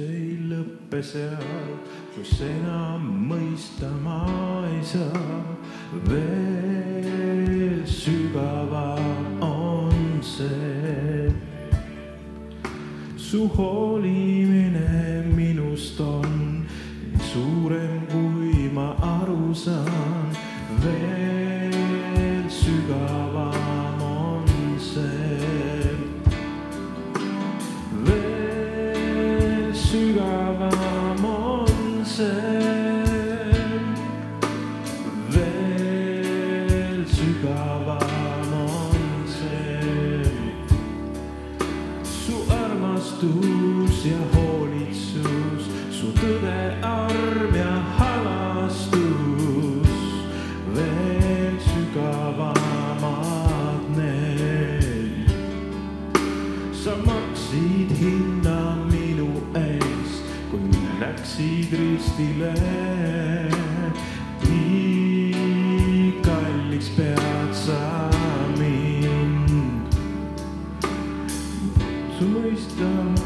[0.00, 1.70] ei lõppe seal,
[2.14, 4.22] kus enam mõistama
[4.70, 5.40] ei saa.
[6.08, 11.32] veel sügavam on see.
[13.16, 14.49] su hoolimine
[37.40, 40.24] sügavam on see.
[42.04, 49.00] su armastus ja hoolitsus, su tõde, arm ja halastus,
[50.74, 52.54] veel sügavamad
[53.96, 55.28] need.
[56.72, 58.60] sa maksid hinna
[58.92, 63.29] minu eest, kui läksid ristile.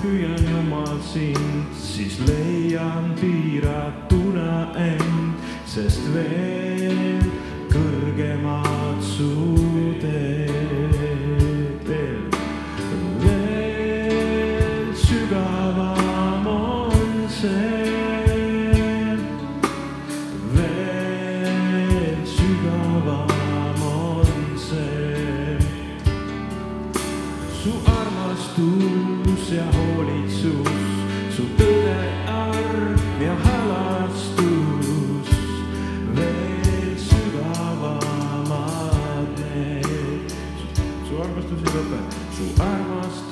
[0.04, 6.43] Püüan Jumal sind, siis leian piiratuna end, sest veel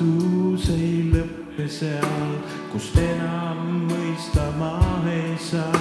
[0.03, 2.31] armastus ei lõpe seal,
[2.71, 5.71] kus enam mõistama ei saa,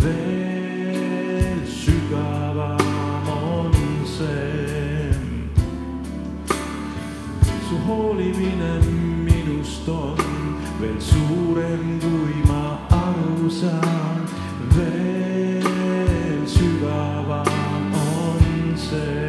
[0.00, 3.72] veel sügavam on
[4.06, 5.12] see
[7.68, 8.72] su hoolimine
[9.26, 10.16] minust on
[10.80, 14.24] veel suurem, kui ma aru saan.
[14.76, 19.25] veel sügavam on see.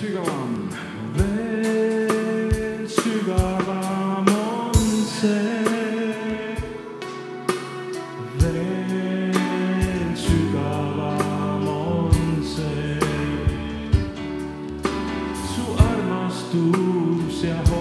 [0.00, 0.54] sügavam
[1.18, 4.72] Veel sügavam on
[5.20, 6.56] see
[8.40, 13.00] Veel sügavam on see
[15.54, 17.77] Su armastus ja hoiatus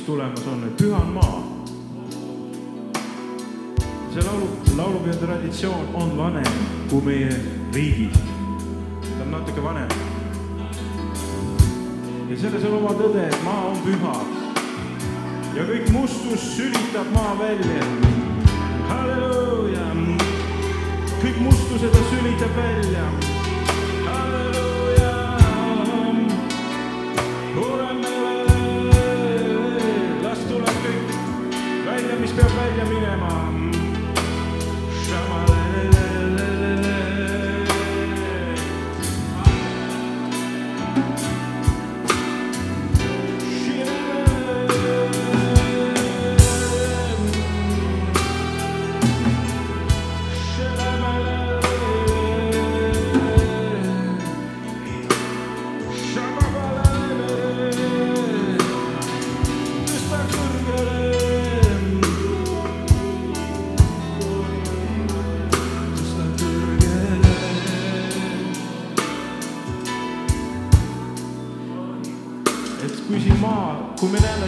[0.00, 1.38] mis tulemas on, et püha on maa
[4.14, 6.52] see laulu, laulupeo traditsioon on vanem
[6.88, 7.34] kui meie
[7.74, 8.16] riigid.
[9.02, 9.88] ta on natuke vanem.
[12.30, 14.16] ja selles on oma tõde, et maa on püha.
[15.58, 18.29] ja kõik mustus sülitab maa välja.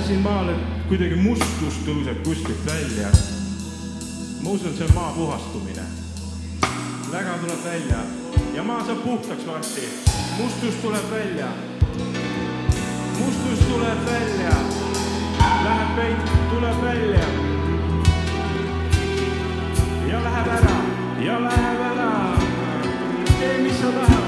[0.06, 3.10] Siin maal, et kuidagi mustus tõuseb kuskilt välja,
[4.42, 5.84] ma usun, see on maa puhastumine.
[7.12, 8.00] läga tuleb välja.
[8.54, 9.82] Ja maa saab puhtaks varsti,
[10.38, 11.48] mustus tuleb välja,
[13.18, 14.56] mustus tuleb välja,
[15.64, 17.26] läheb peit, tuleb välja.
[20.10, 20.76] Ja läheb ära.
[21.20, 22.10] Ja läheb ära.
[23.38, 24.21] tee, mis sa tahad.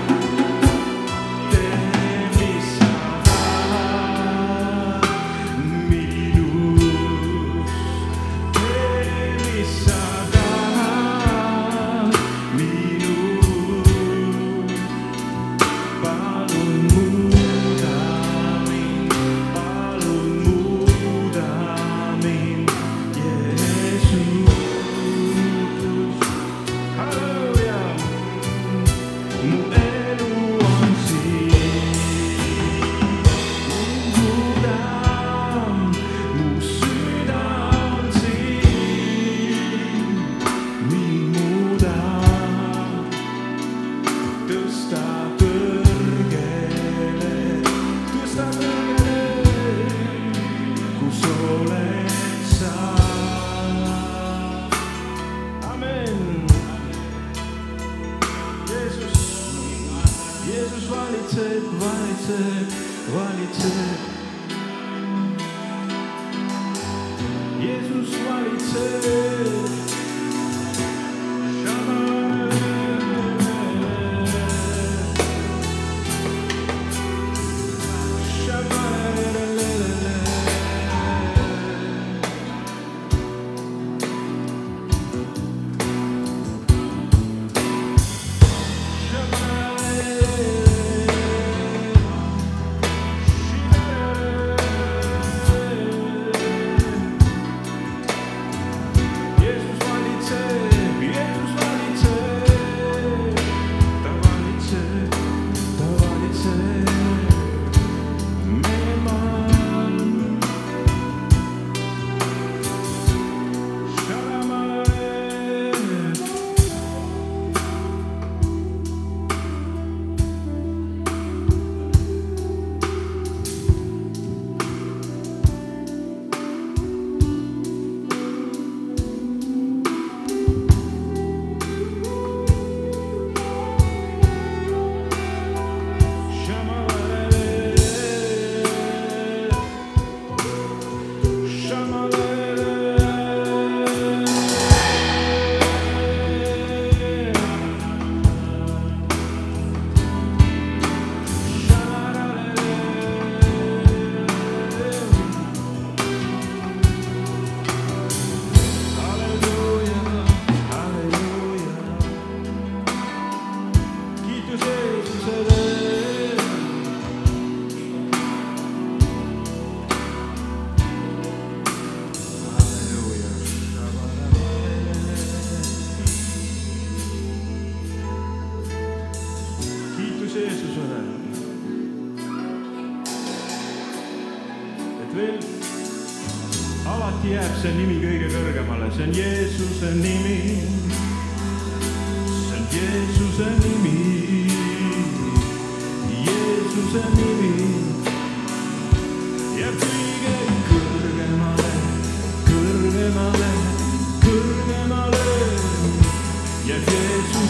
[164.54, 164.94] Music.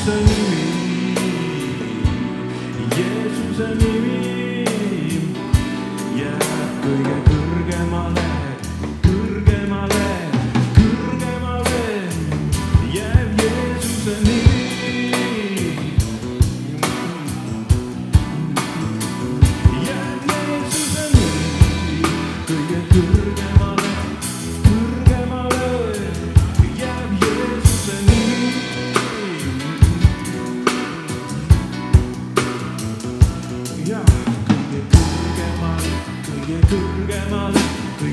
[0.05, 0.29] 生命，
[2.91, 2.97] 也
[3.35, 4.04] 祝生命。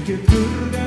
[0.05, 0.80] get through that.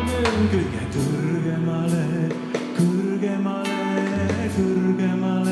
[0.00, 2.28] 나는 그게 두르게 말해
[2.74, 5.50] 그르게 말해 그르게 말해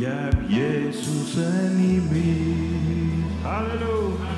[0.00, 4.30] 예 예수의 님이 할렐루야